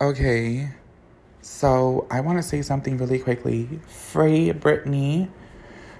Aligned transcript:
Okay, 0.00 0.68
so 1.42 2.06
I 2.08 2.20
want 2.20 2.38
to 2.38 2.42
say 2.44 2.62
something 2.62 2.98
really 2.98 3.18
quickly. 3.18 3.80
Free 3.88 4.52
Britney. 4.52 5.28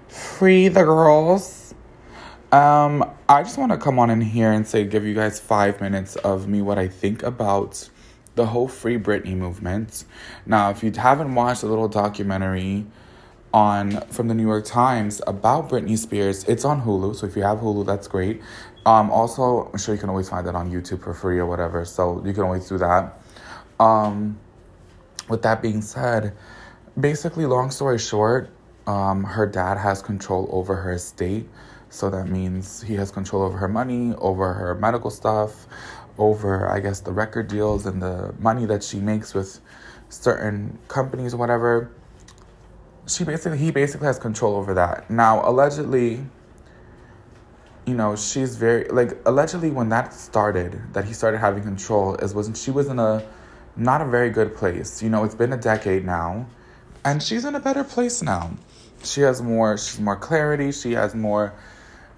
Free 0.06 0.68
the 0.68 0.84
girls. 0.84 1.74
Um, 2.52 3.04
I 3.28 3.42
just 3.42 3.58
want 3.58 3.72
to 3.72 3.76
come 3.76 3.98
on 3.98 4.08
in 4.10 4.20
here 4.20 4.52
and 4.52 4.64
say, 4.64 4.84
give 4.84 5.04
you 5.04 5.16
guys 5.16 5.40
five 5.40 5.80
minutes 5.80 6.14
of 6.14 6.46
me 6.46 6.62
what 6.62 6.78
I 6.78 6.86
think 6.86 7.24
about 7.24 7.90
the 8.36 8.46
whole 8.46 8.68
Free 8.68 9.00
Britney 9.00 9.36
movement. 9.36 10.04
Now, 10.46 10.70
if 10.70 10.84
you 10.84 10.92
haven't 10.92 11.34
watched 11.34 11.64
a 11.64 11.66
little 11.66 11.88
documentary 11.88 12.86
on 13.52 14.00
from 14.10 14.28
the 14.28 14.34
New 14.34 14.46
York 14.46 14.64
Times 14.64 15.20
about 15.26 15.68
Britney 15.68 15.98
Spears, 15.98 16.44
it's 16.44 16.64
on 16.64 16.82
Hulu. 16.82 17.16
So 17.16 17.26
if 17.26 17.34
you 17.34 17.42
have 17.42 17.58
Hulu, 17.58 17.84
that's 17.84 18.06
great. 18.06 18.42
Um, 18.86 19.10
also, 19.10 19.68
I'm 19.72 19.78
sure 19.80 19.92
you 19.92 20.00
can 20.00 20.08
always 20.08 20.28
find 20.28 20.46
that 20.46 20.54
on 20.54 20.70
YouTube 20.70 21.02
for 21.02 21.14
free 21.14 21.40
or 21.40 21.46
whatever. 21.46 21.84
So 21.84 22.24
you 22.24 22.32
can 22.32 22.44
always 22.44 22.68
do 22.68 22.78
that. 22.78 23.20
Um, 23.78 24.38
with 25.28 25.42
that 25.42 25.62
being 25.62 25.82
said, 25.82 26.34
basically, 26.98 27.46
long 27.46 27.70
story 27.70 27.98
short, 27.98 28.50
um, 28.86 29.24
her 29.24 29.46
dad 29.46 29.78
has 29.78 30.02
control 30.02 30.48
over 30.50 30.74
her 30.74 30.92
estate. 30.92 31.48
So 31.90 32.10
that 32.10 32.28
means 32.28 32.82
he 32.82 32.94
has 32.94 33.10
control 33.10 33.42
over 33.42 33.56
her 33.56 33.68
money, 33.68 34.14
over 34.18 34.52
her 34.52 34.74
medical 34.74 35.10
stuff, 35.10 35.66
over, 36.18 36.68
I 36.68 36.80
guess, 36.80 37.00
the 37.00 37.12
record 37.12 37.48
deals 37.48 37.86
and 37.86 38.02
the 38.02 38.34
money 38.38 38.66
that 38.66 38.82
she 38.82 38.98
makes 38.98 39.32
with 39.34 39.60
certain 40.08 40.78
companies 40.88 41.34
or 41.34 41.38
whatever. 41.38 41.90
She 43.06 43.24
basically, 43.24 43.58
he 43.58 43.70
basically 43.70 44.06
has 44.06 44.18
control 44.18 44.56
over 44.56 44.74
that. 44.74 45.10
Now, 45.10 45.48
allegedly, 45.48 46.26
you 47.86 47.94
know, 47.94 48.16
she's 48.16 48.56
very 48.56 48.84
like 48.88 49.16
allegedly 49.24 49.70
when 49.70 49.88
that 49.88 50.12
started, 50.12 50.78
that 50.92 51.06
he 51.06 51.14
started 51.14 51.38
having 51.38 51.62
control, 51.62 52.16
is 52.16 52.34
wasn't 52.34 52.58
she 52.58 52.70
was 52.70 52.88
in 52.88 52.98
a 52.98 53.26
not 53.78 54.00
a 54.00 54.04
very 54.04 54.30
good 54.30 54.54
place. 54.54 55.02
You 55.02 55.08
know, 55.08 55.24
it's 55.24 55.34
been 55.34 55.52
a 55.52 55.56
decade 55.56 56.04
now, 56.04 56.46
and 57.04 57.22
she's 57.22 57.44
in 57.44 57.54
a 57.54 57.60
better 57.60 57.84
place 57.84 58.22
now. 58.22 58.50
She 59.04 59.20
has 59.22 59.40
more, 59.40 59.78
she's 59.78 60.00
more 60.00 60.16
clarity. 60.16 60.72
She 60.72 60.92
has 60.92 61.14
more, 61.14 61.54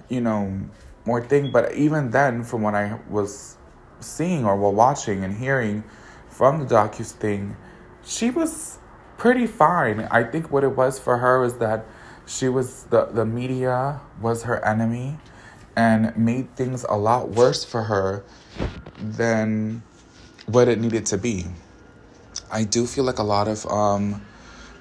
you 0.09 0.21
know, 0.21 0.59
more 1.05 1.23
thing. 1.23 1.53
But 1.53 1.75
even 1.75 2.11
then, 2.11 2.43
from 2.43 2.63
what 2.63 2.75
I 2.75 2.99
was 3.09 3.57
seeing 4.01 4.45
or 4.45 4.57
while 4.57 4.73
watching 4.73 5.23
and 5.23 5.37
hearing 5.37 5.85
from 6.29 6.61
the 6.61 6.75
docu 6.75 7.05
thing, 7.05 7.57
she 8.05 8.31
was 8.31 8.79
pretty 9.19 9.47
fine. 9.47 10.09
I 10.11 10.25
think 10.25 10.51
what 10.51 10.65
it 10.65 10.75
was 10.75 10.99
for 10.99 11.19
her 11.19 11.41
was 11.41 11.59
that 11.59 11.85
she 12.27 12.49
was 12.49 12.85
the 12.85 13.07
the 13.07 13.27
media 13.27 14.01
was 14.21 14.45
her 14.45 14.65
enemy 14.65 15.19
and 15.77 16.17
made 16.17 16.57
things 16.57 16.85
a 16.89 16.97
lot 16.97 17.31
worse 17.31 17.65
for 17.65 17.83
her 17.85 18.25
than 18.99 19.83
what 20.53 20.69
it 20.69 20.81
needed 20.81 21.07
to 21.07 21.19
be. 21.19 21.47
I 22.51 22.65
do 22.65 22.87
feel 22.87 23.05
like 23.05 23.19
a 23.19 23.25
lot 23.25 23.49
of 23.49 23.67
um, 23.67 24.25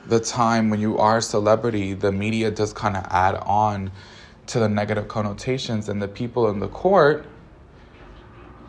the 0.08 0.20
time 0.20 0.70
when 0.70 0.80
you 0.80 0.98
are 0.98 1.18
a 1.18 1.22
celebrity, 1.22 1.94
the 1.94 2.12
media 2.12 2.52
does 2.52 2.74
kind 2.74 2.98
of 2.98 3.06
add 3.10 3.36
on 3.36 3.92
to 4.48 4.60
the 4.60 4.68
negative 4.70 5.08
connotations, 5.08 5.90
and 5.90 6.02
the 6.02 6.08
people 6.08 6.50
in 6.50 6.60
the 6.60 6.68
court, 6.68 7.26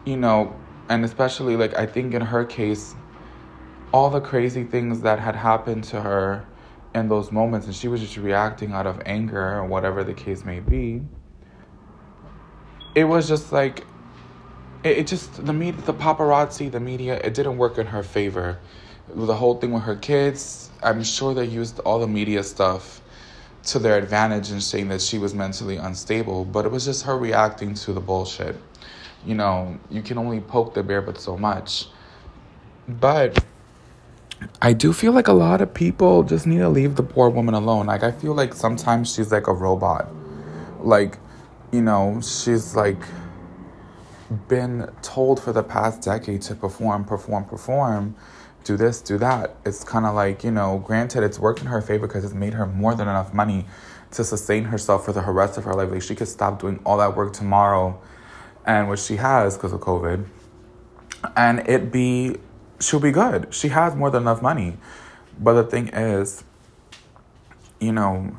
you 0.05 0.17
know, 0.17 0.55
and 0.91 1.05
especially 1.05 1.57
like 1.57 1.75
I 1.79 1.87
think 1.87 2.13
in 2.13 2.21
her 2.21 2.45
case, 2.45 2.95
all 3.93 4.11
the 4.11 4.21
crazy 4.21 4.65
things 4.65 5.01
that 5.01 5.19
had 5.19 5.35
happened 5.35 5.85
to 5.85 6.01
her 6.01 6.45
in 6.95 7.09
those 7.09 7.33
moments, 7.33 7.67
and 7.67 7.75
she 7.75 7.89
was 7.89 8.01
just 8.01 8.17
reacting 8.17 8.73
out 8.73 8.87
of 8.87 9.01
anger 9.07 9.57
or 9.57 9.65
whatever 9.65 10.05
the 10.05 10.15
case 10.15 10.45
may 10.45 10.61
be. 10.61 11.01
It 12.95 13.05
was 13.05 13.29
just 13.29 13.53
like 13.53 13.87
it, 14.85 14.99
it 14.99 15.07
just 15.07 15.45
the 15.45 15.53
media, 15.53 15.81
the 15.83 15.95
paparazzi, 15.95 16.71
the 16.71 16.81
media, 16.81 17.17
it 17.23 17.35
didn't 17.35 17.59
work 17.59 17.79
in 17.79 17.87
her 17.87 18.03
favor. 18.03 18.59
The 19.15 19.35
whole 19.35 19.57
thing 19.57 19.73
with 19.73 19.83
her 19.83 19.97
kids, 19.97 20.71
I'm 20.83 21.03
sure 21.03 21.35
they 21.35 21.45
used 21.45 21.81
all 21.81 21.99
the 21.99 22.07
media 22.07 22.43
stuff 22.43 23.01
to 23.65 23.79
their 23.79 23.99
advantage 23.99 24.51
in 24.51 24.61
saying 24.61 24.89
that 24.89 25.01
she 25.01 25.19
was 25.19 25.35
mentally 25.35 25.77
unstable, 25.77 26.45
but 26.45 26.65
it 26.65 26.71
was 26.71 26.85
just 26.85 27.05
her 27.05 27.19
reacting 27.19 27.75
to 27.75 27.93
the 27.93 28.01
bullshit. 28.01 28.57
You 29.27 29.35
know, 29.35 29.79
you 29.91 30.01
can 30.01 30.17
only 30.17 30.41
poke 30.41 30.75
the 30.75 30.83
bear 30.83 31.03
but 31.03 31.19
so 31.19 31.37
much. 31.37 31.89
But 32.89 33.45
I 34.63 34.73
do 34.73 34.93
feel 34.93 35.13
like 35.13 35.29
a 35.29 35.33
lot 35.33 35.61
of 35.61 35.75
people 35.75 36.23
just 36.23 36.47
need 36.47 36.59
to 36.59 36.69
leave 36.69 36.97
the 36.97 37.03
poor 37.03 37.29
woman 37.29 37.55
alone. 37.55 37.87
Like 37.87 38.03
I 38.03 38.13
feel 38.13 38.35
like 38.35 38.55
sometimes 38.55 39.13
she's 39.15 39.31
like 39.31 39.47
a 39.47 39.53
robot. 39.53 40.09
Like, 40.81 41.19
you 41.73 41.83
know, 41.83 42.21
she's 42.23 42.75
like 42.75 43.03
been 44.49 44.91
told 45.03 45.43
for 45.43 45.53
the 45.53 45.63
past 45.63 46.03
decade 46.03 46.43
to 46.43 46.55
perform, 46.55 47.05
perform, 47.05 47.45
perform, 47.45 48.15
do 48.65 48.77
this, 48.77 49.01
do 49.01 49.19
that. 49.19 49.57
It's 49.65 49.83
kind 49.85 50.07
of 50.07 50.15
like, 50.15 50.45
you 50.45 50.51
know, 50.51 50.79
granted, 50.79 51.23
it's 51.23 51.39
worked 51.39 51.61
in 51.61 51.67
her 51.67 51.81
favor 51.81 52.07
because 52.07 52.25
it's 52.25 52.35
made 52.35 52.55
her 52.55 52.67
more 52.67 52.95
than 52.95 53.09
enough 53.09 53.35
money 53.35 53.67
to 54.13 54.25
sustain 54.25 54.65
herself 54.65 55.05
for 55.05 55.13
the 55.13 55.23
rest 55.23 55.57
of 55.57 55.65
her 55.65 55.75
life. 55.75 55.91
Like, 55.91 56.03
she 56.03 56.15
could 56.15 56.29
stop 56.29 56.61
doing 56.61 56.81
all 56.85 56.99
that 56.99 57.17
work 57.17 57.33
tomorrow, 57.33 58.01
and 58.67 58.89
which 58.89 59.01
she 59.01 59.17
has 59.17 59.57
because 59.57 59.73
of 59.73 59.81
COVID, 59.81 60.27
and 61.37 61.69
it 61.69 61.91
be, 61.91 62.37
she'll 62.81 63.01
be 63.01 63.13
good. 63.13 63.53
She 63.55 63.69
has 63.69 63.95
more 63.97 64.11
than 64.11 64.23
enough 64.23 64.43
money. 64.43 64.77
But 65.39 65.55
the 65.55 65.65
thing 65.65 65.89
is, 65.89 66.45
you 67.81 67.93
know, 67.93 68.37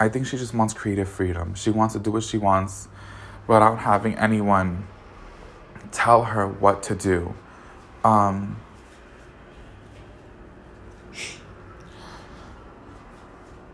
I 0.00 0.08
think 0.08 0.26
she 0.26 0.36
just 0.36 0.52
wants 0.52 0.74
creative 0.74 1.08
freedom. 1.08 1.54
She 1.54 1.70
wants 1.70 1.94
to 1.94 2.00
do 2.00 2.10
what 2.10 2.24
she 2.24 2.38
wants 2.38 2.88
without 3.46 3.80
having 3.80 4.14
anyone 4.16 4.86
tell 5.92 6.24
her 6.24 6.46
what 6.46 6.82
to 6.84 6.94
do. 6.94 7.34
Um, 8.02 8.60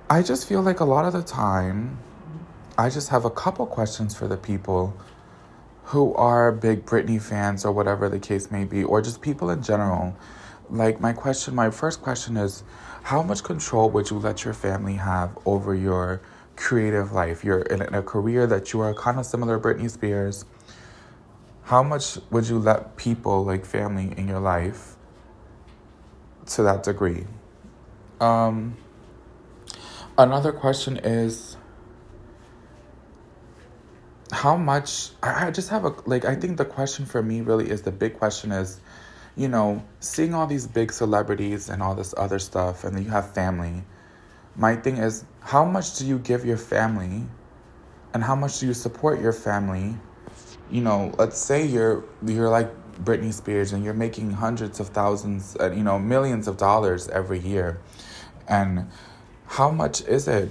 I 0.09 0.23
just 0.23 0.49
feel 0.49 0.61
like 0.61 0.81
a 0.81 0.85
lot 0.85 1.05
of 1.05 1.13
the 1.13 1.23
time, 1.23 1.99
I 2.77 2.91
just 2.91 3.11
have 3.11 3.25
a 3.25 3.31
couple 3.31 3.65
questions 3.67 4.15
for 4.15 4.27
the 4.27 4.37
people 4.37 4.97
who 5.85 6.15
are 6.15 6.53
big 6.53 6.85
Britney 6.85 7.21
fans 7.21 7.65
or 7.65 7.73
whatever 7.73 8.09
the 8.09 8.19
case 8.19 8.51
may 8.51 8.65
be, 8.65 8.85
or 8.85 9.01
just 9.03 9.21
people 9.21 9.51
in 9.51 9.63
general. 9.63 10.17
Like, 10.69 11.01
my 11.01 11.13
question, 11.13 11.55
my 11.55 11.71
first 11.71 12.03
question 12.03 12.37
is 12.37 12.63
how 13.03 13.23
much 13.23 13.43
control 13.43 13.91
would 13.91 14.11
you 14.11 14.19
let 14.19 14.45
your 14.45 14.55
family 14.55 14.95
have 14.95 15.37
over 15.47 15.75
your 15.75 16.21
creative 16.61 17.11
life, 17.13 17.43
you're 17.43 17.63
in 17.63 17.81
a 17.83 18.03
career 18.03 18.47
that 18.47 18.73
you 18.73 18.81
are 18.81 18.95
kind 18.95 19.19
of 19.19 19.27
similar 19.27 19.59
to 19.59 19.69
Britney 19.69 19.91
Spears, 19.91 20.45
how 21.65 21.83
much 21.83 22.19
would 22.31 22.49
you 22.49 22.59
let 22.59 22.97
people, 22.97 23.45
like 23.45 23.65
family 23.65 24.13
in 24.17 24.29
your 24.29 24.41
life, 24.41 24.97
to 26.47 26.63
that 26.63 26.83
degree? 26.83 27.25
Um, 28.21 28.77
another 30.19 30.53
question 30.53 30.99
is 30.99 31.57
how 34.31 34.57
much 34.57 35.11
I, 35.23 35.47
I 35.47 35.51
just 35.51 35.71
have 35.71 35.85
a 35.85 35.95
like 36.07 36.25
i 36.25 36.37
think 36.37 36.57
the 36.57 36.65
question 36.65 37.05
for 37.05 37.21
me 37.21 37.41
really 37.41 37.69
is 37.69 37.83
the 37.83 37.91
big 37.91 38.17
question 38.17 38.53
is 38.53 38.81
you 39.37 39.49
know 39.49 39.85
seeing 39.99 40.35
all 40.35 40.47
these 40.47 40.69
big 40.69 40.93
celebrities 40.93 41.69
and 41.69 41.83
all 41.83 41.97
this 41.97 42.15
other 42.17 42.39
stuff 42.39 42.85
and 42.85 42.95
then 42.95 43.03
you 43.03 43.11
have 43.11 43.35
family 43.35 43.83
my 44.57 44.77
thing 44.77 44.97
is 44.99 45.25
how 45.41 45.65
much 45.65 45.99
do 45.99 46.07
you 46.07 46.19
give 46.19 46.45
your 46.45 46.57
family 46.57 47.23
and 48.13 48.23
how 48.23 48.35
much 48.35 48.61
do 48.61 48.67
you 48.67 48.75
support 48.75 49.21
your 49.21 49.33
family? 49.33 49.95
You 50.71 50.83
know 50.83 51.13
let's 51.19 51.39
say 51.39 51.67
you're 51.67 52.05
you're 52.27 52.49
like 52.49 52.71
Britney 53.05 53.33
Spears 53.33 53.73
and 53.73 53.85
you're 53.85 53.95
making 53.95 54.31
hundreds 54.31 54.81
of 54.81 54.89
thousands 54.89 55.57
uh, 55.59 55.71
you 55.73 55.83
know 55.83 55.99
millions 55.99 56.49
of 56.49 56.57
dollars 56.57 57.09
every 57.09 57.39
year. 57.39 57.81
And 58.49 58.87
how 59.47 59.71
much 59.71 60.03
is 60.03 60.29
it 60.29 60.51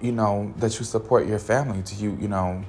you 0.00 0.12
know 0.12 0.52
that 0.58 0.78
you 0.78 0.84
support 0.84 1.26
your 1.26 1.38
family? 1.38 1.82
Do 1.82 1.96
you 1.96 2.16
you 2.20 2.28
know 2.28 2.64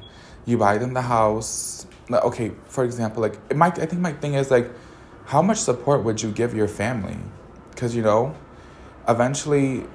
you 0.45 0.57
buy 0.57 0.77
them 0.77 0.93
the 0.93 1.01
house? 1.01 1.87
Okay 2.11 2.51
for 2.67 2.83
example 2.83 3.21
like 3.21 3.39
it 3.49 3.55
might 3.55 3.79
i 3.79 3.85
think 3.85 4.01
my 4.01 4.11
thing 4.11 4.33
is 4.33 4.51
like 4.51 4.69
how 5.25 5.41
much 5.41 5.57
support 5.57 6.03
would 6.03 6.21
you 6.21 6.31
give 6.31 6.53
your 6.53 6.67
family? 6.67 7.17
Because 7.71 7.95
you 7.95 8.01
know 8.01 8.35
eventually 9.07 9.85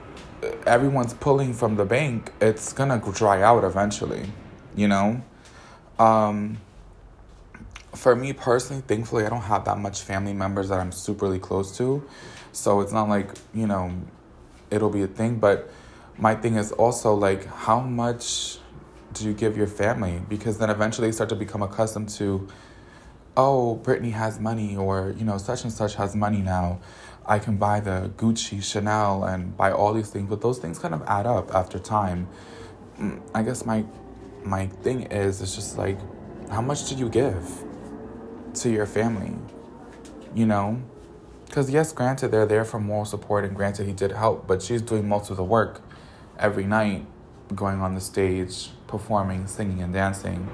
everyone's 0.66 1.14
pulling 1.14 1.52
from 1.52 1.76
the 1.76 1.84
bank, 1.84 2.32
it's 2.40 2.72
gonna 2.72 3.02
dry 3.12 3.42
out 3.42 3.64
eventually, 3.64 4.30
you 4.76 4.88
know? 4.88 5.22
Um, 5.98 6.58
for 7.94 8.14
me 8.14 8.32
personally, 8.32 8.82
thankfully, 8.86 9.24
I 9.24 9.28
don't 9.28 9.42
have 9.42 9.64
that 9.64 9.78
much 9.78 10.02
family 10.02 10.32
members 10.32 10.68
that 10.68 10.78
I'm 10.78 10.90
superly 10.90 11.40
close 11.40 11.76
to. 11.78 12.06
So 12.52 12.80
it's 12.80 12.92
not 12.92 13.08
like, 13.08 13.30
you 13.54 13.66
know, 13.66 13.92
it'll 14.70 14.90
be 14.90 15.02
a 15.02 15.06
thing. 15.06 15.38
But 15.38 15.70
my 16.16 16.34
thing 16.34 16.56
is 16.56 16.72
also 16.72 17.14
like, 17.14 17.46
how 17.46 17.80
much 17.80 18.58
do 19.14 19.24
you 19.24 19.32
give 19.32 19.56
your 19.56 19.66
family? 19.66 20.22
Because 20.28 20.58
then 20.58 20.70
eventually 20.70 21.08
they 21.08 21.12
start 21.12 21.30
to 21.30 21.36
become 21.36 21.62
accustomed 21.62 22.08
to, 22.10 22.46
oh, 23.36 23.80
Britney 23.82 24.12
has 24.12 24.38
money, 24.38 24.76
or, 24.76 25.14
you 25.16 25.24
know, 25.24 25.38
such 25.38 25.64
and 25.64 25.72
such 25.72 25.94
has 25.94 26.14
money 26.14 26.42
now. 26.42 26.80
I 27.28 27.38
can 27.38 27.56
buy 27.56 27.80
the 27.80 28.10
Gucci, 28.16 28.62
Chanel, 28.62 29.24
and 29.24 29.56
buy 29.56 29.70
all 29.70 29.92
these 29.92 30.10
things, 30.10 30.28
but 30.28 30.40
those 30.40 30.58
things 30.58 30.78
kind 30.78 30.94
of 30.94 31.02
add 31.06 31.26
up 31.26 31.54
after 31.54 31.78
time. 31.78 32.28
Mm, 32.98 33.20
I 33.34 33.42
guess 33.42 33.64
my 33.64 33.84
my 34.44 34.66
thing 34.66 35.02
is 35.02 35.42
it's 35.42 35.54
just 35.54 35.78
like 35.78 35.98
how 36.50 36.62
much 36.62 36.88
did 36.88 36.98
you 36.98 37.08
give 37.08 37.64
to 38.54 38.70
your 38.70 38.86
family? 38.86 39.34
you 40.34 40.46
know? 40.46 40.80
Because, 41.46 41.70
yes, 41.70 41.92
granted, 41.92 42.28
they're 42.28 42.46
there 42.46 42.64
for 42.64 42.78
moral 42.78 43.04
support, 43.04 43.44
and 43.44 43.56
granted, 43.56 43.86
he 43.86 43.92
did 43.92 44.12
help, 44.12 44.46
but 44.46 44.62
she's 44.62 44.82
doing 44.82 45.08
most 45.08 45.30
of 45.30 45.36
the 45.36 45.44
work 45.44 45.80
every 46.38 46.64
night, 46.64 47.06
going 47.54 47.80
on 47.80 47.94
the 47.94 48.00
stage, 48.00 48.70
performing, 48.86 49.46
singing, 49.46 49.82
and 49.82 49.92
dancing, 49.92 50.48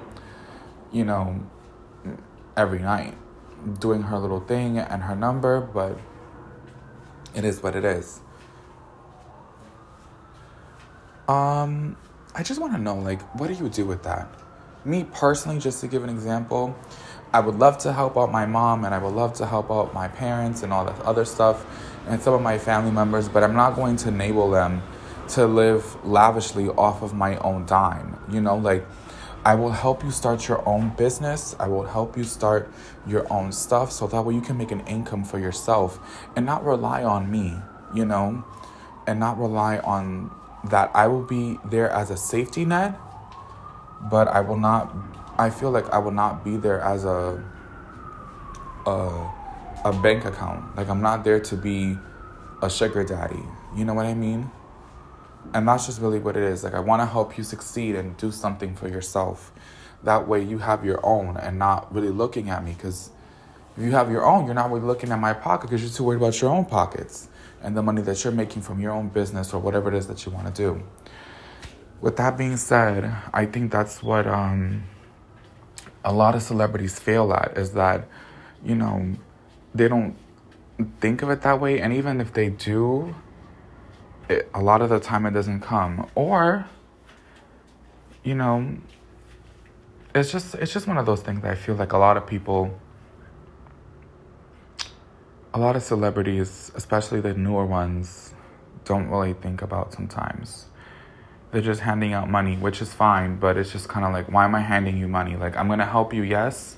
you 0.93 1.05
know, 1.05 1.41
every 2.57 2.79
night, 2.79 3.15
doing 3.81 4.03
her 4.03 4.19
little 4.19 4.41
thing 4.41 4.79
and 4.79 5.03
her 5.03 5.17
number, 5.17 5.61
but 5.61 5.99
it 7.35 7.45
is 7.45 7.63
what 7.63 7.77
it 7.77 7.85
is. 7.85 8.21
Um, 11.29 11.97
I 12.35 12.43
just 12.43 12.61
want 12.61 12.75
to 12.75 12.79
know, 12.79 12.97
like, 12.97 13.23
what 13.39 13.49
do 13.49 13.55
you 13.55 13.69
do 13.69 13.85
with 13.85 14.03
that? 14.03 14.29
Me 14.85 15.07
personally, 15.13 15.59
just 15.59 15.81
to 15.81 15.87
give 15.87 16.05
an 16.05 16.11
example, 16.11 16.77
I 17.33 17.41
would 17.41 17.59
love 17.59 17.79
to 17.79 17.93
help 17.93 18.17
out 18.17 18.31
my 18.31 18.47
mom 18.47 18.85
and 18.85 18.95
I 18.95 18.99
would 18.99 19.15
love 19.15 19.33
to 19.35 19.47
help 19.47 19.71
out 19.71 19.95
my 19.95 20.09
parents 20.09 20.63
and 20.63 20.73
all 20.73 20.85
that 20.85 21.01
other 21.01 21.25
stuff 21.25 21.65
and 22.07 22.21
some 22.23 22.35
of 22.35 22.43
my 22.43 22.59
family 22.59 22.91
members, 22.91 23.29
but 23.29 23.43
I'm 23.43 23.55
not 23.55 23.75
going 23.75 23.97
to 23.97 24.09
enable 24.09 24.51
them 24.51 24.83
to 25.29 25.47
live 25.47 25.97
lavishly 26.05 26.69
off 26.69 27.03
of 27.03 27.15
my 27.15 27.39
own 27.39 27.65
dime. 27.67 28.19
You 28.31 28.41
know, 28.41 28.57
like, 28.57 28.87
I 29.45 29.55
will 29.55 29.73
help 29.73 30.03
you 30.03 30.11
start 30.11 30.49
your 30.49 30.67
own 30.67 30.91
business. 30.97 31.55
I 31.61 31.69
will 31.69 31.85
help 31.85 32.17
you 32.17 32.25
start 32.25 32.73
your 33.07 33.31
own 33.31 33.53
stuff 33.53 33.93
so 33.93 34.07
that 34.07 34.23
way 34.23 34.35
you 34.35 34.41
can 34.41 34.57
make 34.57 34.71
an 34.71 34.81
income 34.87 35.23
for 35.23 35.39
yourself 35.39 35.99
and 36.35 36.47
not 36.47 36.65
rely 36.65 37.05
on 37.05 37.31
me, 37.31 37.55
you 37.95 38.07
know, 38.07 38.43
and 39.07 39.21
not 39.21 39.39
rely 39.39 39.79
on 39.79 40.31
that 40.71 40.91
I 40.95 41.09
will 41.09 41.23
be 41.23 41.59
there 41.65 41.91
as 41.91 42.11
a 42.11 42.17
safety 42.17 42.65
net, 42.65 42.99
but 44.11 44.29
I 44.29 44.41
will 44.41 44.57
not. 44.57 44.95
I 45.39 45.51
feel 45.51 45.71
like 45.71 45.91
I 45.91 45.99
will 45.99 46.13
not 46.13 46.45
be 46.45 46.57
there 46.57 46.81
as 46.81 47.05
a 47.05 47.43
a 48.87 49.31
a 49.85 49.93
bank 49.93 50.25
account. 50.25 50.75
Like 50.77 50.89
I'm 50.89 51.03
not 51.03 51.23
there 51.23 51.41
to 51.41 51.57
be 51.57 51.99
a 52.63 52.71
sugar 52.71 53.05
daddy. 53.05 53.43
You 53.77 53.85
know 53.85 53.93
what 53.93 54.07
I 54.07 54.15
mean? 54.15 54.51
And 55.53 55.69
that's 55.69 55.87
just 55.87 56.01
really 56.01 56.19
what 56.19 56.37
it 56.37 56.43
is. 56.43 56.65
Like 56.65 56.75
I 56.75 56.81
want 56.81 57.03
to 57.03 57.07
help 57.07 57.37
you 57.37 57.45
succeed 57.45 57.95
and 57.95 58.17
do 58.17 58.33
something 58.33 58.75
for 58.75 58.89
yourself. 58.89 59.53
That 60.03 60.27
way 60.29 60.43
you 60.43 60.59
have 60.59 60.85
your 60.85 61.05
own 61.05 61.37
and 61.37 61.59
not 61.59 61.93
really 61.95 62.11
looking 62.11 62.51
at 62.51 62.65
me 62.65 62.73
because 62.73 63.11
if 63.77 63.83
you 63.83 63.91
have 63.93 64.11
your 64.11 64.25
own, 64.25 64.47
you're 64.47 64.55
not 64.55 64.71
really 64.71 64.87
looking 64.87 65.11
at 65.11 65.19
my 65.19 65.33
pocket 65.33 65.69
because 65.69 65.83
you're 65.83 65.91
too 65.91 66.05
worried 66.05 66.19
about 66.19 66.41
your 66.41 66.51
own 66.51 66.65
pockets 66.65 67.29
and 67.63 67.77
the 67.77 67.83
money 67.83 68.03
that 68.03 68.23
you're 68.23 68.33
making 68.33 68.63
from 68.63 68.81
your 68.81 68.93
own 68.93 69.09
business 69.09 69.53
or 69.53 69.61
whatever 69.61 69.89
it 69.89 69.97
is 69.97 70.07
that 70.07 70.25
you 70.25 70.33
want 70.33 70.47
to 70.47 70.53
do. 70.53 70.83
With 72.01 72.17
that 72.17 72.37
being 72.37 72.57
said, 72.57 73.13
I 73.33 73.47
think 73.47 73.73
that's 73.73 74.03
what 74.03 74.27
um, 74.27 74.85
a 76.05 76.13
lot 76.13 76.35
of 76.35 76.43
celebrities 76.43 76.99
fail 76.99 77.33
at 77.33 77.57
is 77.57 77.73
that, 77.73 78.07
you 78.63 78.75
know, 78.75 79.15
they 79.75 79.89
don't 79.89 80.15
think 81.01 81.23
of 81.23 81.31
it 81.31 81.43
that 81.43 81.61
way. 81.61 81.81
And 81.81 81.93
even 81.93 82.21
if 82.21 82.33
they 82.35 82.51
do, 82.51 83.15
it, 84.29 84.49
a 84.55 84.63
lot 84.63 84.83
of 84.83 84.91
the 84.91 85.01
time 85.01 85.27
it 85.27 85.33
doesn't 85.33 85.61
come. 85.61 86.09
Or, 86.15 86.67
you 88.23 88.35
know, 88.35 88.77
it's 90.15 90.31
just 90.31 90.55
it's 90.55 90.73
just 90.73 90.87
one 90.87 90.99
of 90.99 91.07
those 91.07 91.23
things 91.23 91.43
that 91.43 91.51
I 91.51 91.55
feel 91.55 91.75
like 91.75 91.93
a 91.93 91.99
lot 91.99 92.17
of 92.17 92.27
people 92.27 92.79
a 95.55 95.59
lot 95.59 95.77
of 95.77 95.85
celebrities, 95.85 96.73
especially 96.75 97.21
the 97.21 97.33
newer 97.33 97.65
ones, 97.65 98.35
don't 98.85 99.09
really 99.09 99.35
think 99.35 99.63
about 99.63 99.93
sometimes. 99.93 100.67
They're 101.53 101.63
just 101.63 101.83
handing 101.83 102.13
out 102.13 102.29
money, 102.29 102.57
which 102.57 102.83
is 102.83 102.93
fine, 102.93 103.37
but 103.37 103.57
it's 103.57 103.71
just 103.71 103.89
kind 103.89 104.05
of 104.05 104.13
like, 104.13 104.31
why 104.33 104.47
am 104.47 104.57
I 104.57 104.61
handing 104.61 104.99
you 104.99 105.07
money? 105.07 105.37
Like, 105.37 105.57
I'm 105.57 105.69
gonna 105.69 105.87
help 105.87 106.13
you, 106.13 106.25
yes, 106.25 106.77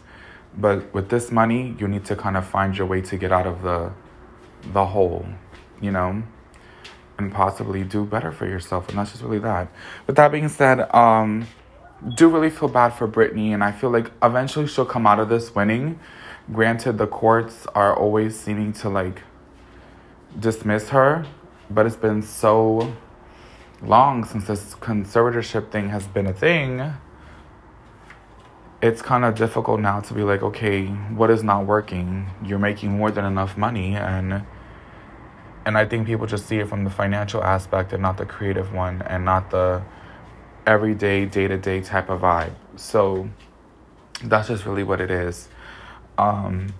but 0.59 0.93
with 0.93 1.09
this 1.09 1.33
money, 1.33 1.75
you 1.79 1.89
need 1.89 2.05
to 2.05 2.17
kind 2.17 2.37
of 2.37 2.47
find 2.47 2.77
your 2.77 2.87
way 2.87 3.01
to 3.01 3.17
get 3.17 3.33
out 3.33 3.47
of 3.47 3.63
the 3.63 3.93
the 4.73 4.85
hole, 4.85 5.27
you 5.81 5.91
know, 5.91 6.23
and 7.19 7.33
possibly 7.33 7.83
do 7.85 8.05
better 8.05 8.33
for 8.33 8.47
yourself. 8.47 8.89
And 8.89 8.99
that's 8.99 9.13
just 9.13 9.23
really 9.23 9.39
that. 9.39 9.69
With 10.07 10.17
that 10.17 10.33
being 10.33 10.49
said, 10.49 10.93
um, 10.95 11.47
do 12.15 12.29
really 12.29 12.51
feel 12.51 12.69
bad 12.69 12.91
for 12.91 13.09
Britney, 13.09 13.55
and 13.55 13.65
I 13.65 13.73
feel 13.73 13.91
like 13.91 14.11
eventually 14.23 14.67
she'll 14.67 14.85
come 14.85 15.07
out 15.07 15.19
of 15.19 15.29
this 15.29 15.55
winning 15.55 15.99
Granted, 16.53 16.99
the 16.99 17.09
courts 17.09 17.67
are 17.75 17.93
always 17.93 18.39
seeming 18.39 18.73
to 18.75 18.89
like 18.89 19.23
dismiss 20.39 20.91
her, 20.91 21.27
but 21.69 21.87
it's 21.87 21.97
been 21.97 22.23
so 22.23 22.95
long 23.83 24.25
since 24.25 24.47
this 24.47 24.77
conservatorship 24.77 25.73
thing 25.73 25.89
has 25.89 26.07
been 26.07 26.27
a 26.27 26.33
thing. 26.33 26.93
It's 28.81 29.03
kind 29.03 29.25
of 29.25 29.35
difficult 29.35 29.81
now 29.81 29.99
to 30.01 30.15
be 30.15 30.23
like, 30.23 30.41
okay, 30.43 30.87
what 30.87 31.31
is 31.31 31.43
not 31.43 31.67
working? 31.67 32.31
You're 32.45 32.61
making 32.61 32.93
more 32.93 33.11
than 33.11 33.25
enough 33.25 33.57
money 33.57 33.97
and 33.97 34.45
and 35.67 35.77
I 35.77 35.85
think 35.85 36.07
people 36.07 36.27
just 36.27 36.47
see 36.47 36.61
it 36.61 36.69
from 36.69 36.85
the 36.85 36.91
financial 36.91 37.43
aspect 37.43 37.93
and 37.93 38.01
not 38.01 38.19
the 38.19 38.25
creative 38.25 38.73
one 38.73 39.03
and 39.03 39.25
not 39.25 39.51
the 39.51 39.83
everyday 40.65 41.27
day-to-day 41.27 41.81
type 41.81 42.09
of 42.09 42.21
vibe. 42.21 42.55
So 42.77 43.29
that's 44.23 44.47
just 44.47 44.65
really 44.65 44.85
what 44.85 45.01
it 45.01 45.11
is. 45.11 45.49
Um, 46.19 46.73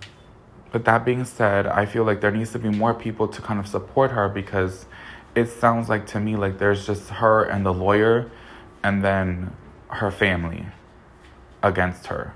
but 0.71 0.85
that 0.85 1.03
being 1.03 1.25
said, 1.25 1.67
I 1.67 1.85
feel 1.85 2.05
like 2.05 2.21
there 2.21 2.31
needs 2.31 2.53
to 2.53 2.59
be 2.59 2.69
more 2.69 2.93
people 2.93 3.27
to 3.27 3.41
kind 3.41 3.59
of 3.59 3.67
support 3.67 4.11
her 4.11 4.29
because 4.29 4.85
it 5.35 5.47
sounds 5.47 5.89
like 5.89 6.07
to 6.07 6.19
me 6.21 6.37
like 6.37 6.57
there's 6.57 6.85
just 6.85 7.09
her 7.09 7.43
and 7.43 7.65
the 7.65 7.73
lawyer 7.73 8.31
and 8.83 9.03
then 9.03 9.53
her 9.89 10.11
family 10.11 10.65
against 11.61 12.07
her. 12.07 12.33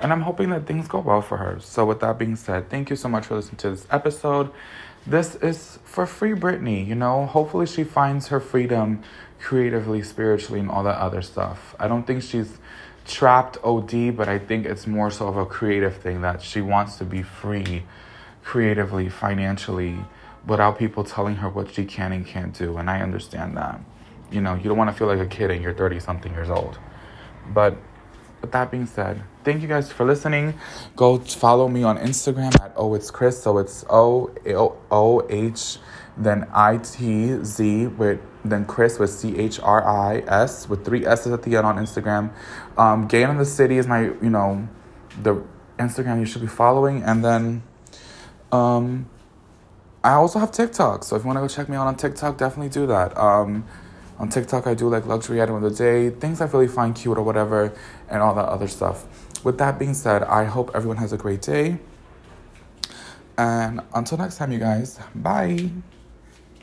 And 0.00 0.12
I'm 0.12 0.22
hoping 0.22 0.50
that 0.50 0.66
things 0.66 0.86
go 0.86 1.00
well 1.00 1.22
for 1.22 1.38
her. 1.38 1.58
So, 1.60 1.84
with 1.84 2.00
that 2.00 2.18
being 2.18 2.36
said, 2.36 2.70
thank 2.70 2.90
you 2.90 2.96
so 2.96 3.08
much 3.08 3.26
for 3.26 3.34
listening 3.34 3.56
to 3.58 3.70
this 3.70 3.86
episode. 3.90 4.50
This 5.06 5.34
is 5.36 5.78
for 5.84 6.06
free 6.06 6.32
Britney, 6.32 6.86
you 6.86 6.94
know? 6.94 7.26
Hopefully, 7.26 7.66
she 7.66 7.82
finds 7.82 8.28
her 8.28 8.40
freedom 8.40 9.02
creatively, 9.40 10.02
spiritually, 10.02 10.60
and 10.60 10.70
all 10.70 10.82
that 10.84 10.98
other 10.98 11.22
stuff. 11.22 11.74
I 11.78 11.88
don't 11.88 12.06
think 12.06 12.22
she's 12.22 12.58
trapped 13.06 13.56
OD, 13.64 14.16
but 14.16 14.28
I 14.28 14.38
think 14.38 14.66
it's 14.66 14.86
more 14.86 15.10
so 15.10 15.28
of 15.28 15.36
a 15.36 15.46
creative 15.46 15.96
thing 15.96 16.20
that 16.20 16.42
she 16.42 16.60
wants 16.60 16.96
to 16.96 17.04
be 17.04 17.22
free 17.22 17.84
creatively, 18.44 19.08
financially, 19.08 19.98
without 20.46 20.78
people 20.78 21.04
telling 21.04 21.36
her 21.36 21.48
what 21.48 21.72
she 21.72 21.84
can 21.84 22.12
and 22.12 22.26
can't 22.26 22.56
do. 22.56 22.76
And 22.76 22.88
I 22.88 23.00
understand 23.00 23.56
that. 23.56 23.80
You 24.30 24.40
know, 24.40 24.54
you 24.54 24.64
don't 24.64 24.76
want 24.76 24.90
to 24.90 24.96
feel 24.96 25.06
like 25.06 25.18
a 25.18 25.26
kid 25.26 25.50
and 25.50 25.62
you're 25.62 25.74
30 25.74 26.00
something 26.00 26.32
years 26.32 26.50
old. 26.50 26.78
But 27.48 27.76
with 28.40 28.52
that 28.52 28.70
being 28.70 28.86
said, 28.86 29.22
thank 29.44 29.62
you 29.62 29.68
guys 29.68 29.90
for 29.90 30.04
listening. 30.04 30.54
Go 30.96 31.18
follow 31.18 31.68
me 31.68 31.82
on 31.82 31.98
Instagram 31.98 32.54
at 32.60 32.72
Oh 32.76 32.94
It's 32.94 33.10
Chris. 33.10 33.42
So 33.42 33.58
it's 33.58 33.84
O 33.90 34.30
O 34.90 35.26
H 35.28 35.78
then 36.18 36.48
I 36.52 36.78
T 36.78 37.42
Z 37.44 37.86
with 37.86 38.20
then 38.44 38.64
Chris 38.66 38.98
with 38.98 39.10
C 39.10 39.36
H 39.36 39.60
R 39.60 39.86
I 39.86 40.18
S 40.26 40.68
with 40.68 40.84
three 40.84 41.06
S's 41.06 41.32
at 41.32 41.42
the 41.42 41.56
end 41.56 41.66
on 41.66 41.76
Instagram. 41.76 42.32
Um, 42.76 43.06
Gay 43.06 43.22
in 43.22 43.38
the 43.38 43.44
City 43.44 43.78
is 43.78 43.86
my 43.86 44.02
you 44.02 44.30
know 44.30 44.68
the 45.22 45.42
Instagram 45.78 46.18
you 46.18 46.26
should 46.26 46.42
be 46.42 46.48
following, 46.48 47.02
and 47.02 47.24
then 47.24 47.62
um, 48.50 49.08
I 50.02 50.14
also 50.14 50.38
have 50.38 50.50
TikTok. 50.50 51.04
So 51.04 51.16
if 51.16 51.22
you 51.22 51.26
want 51.26 51.36
to 51.36 51.40
go 51.40 51.48
check 51.48 51.68
me 51.68 51.76
out 51.76 51.86
on 51.86 51.96
TikTok, 51.96 52.36
definitely 52.36 52.70
do 52.70 52.86
that. 52.88 53.16
Um, 53.16 53.64
on 54.18 54.28
TikTok, 54.28 54.66
I 54.66 54.74
do 54.74 54.88
like 54.88 55.06
luxury 55.06 55.40
item 55.40 55.54
of 55.56 55.62
the 55.62 55.70
day, 55.70 56.10
things 56.10 56.40
I 56.40 56.46
really 56.46 56.68
find 56.68 56.94
cute 56.94 57.16
or 57.16 57.22
whatever, 57.22 57.72
and 58.08 58.20
all 58.20 58.34
that 58.34 58.46
other 58.46 58.68
stuff. 58.68 59.06
With 59.44 59.58
that 59.58 59.78
being 59.78 59.94
said, 59.94 60.24
I 60.24 60.44
hope 60.44 60.70
everyone 60.74 60.96
has 60.96 61.12
a 61.12 61.16
great 61.16 61.42
day. 61.42 61.78
And 63.36 63.80
until 63.94 64.18
next 64.18 64.38
time, 64.38 64.50
you 64.50 64.58
guys, 64.58 64.98
bye. 65.14 65.70